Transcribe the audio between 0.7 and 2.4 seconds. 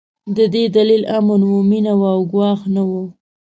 دلیل امن و، مينه وه او